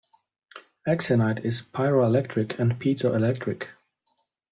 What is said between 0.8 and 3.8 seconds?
Axinite is pyroelectric and piezoelectric.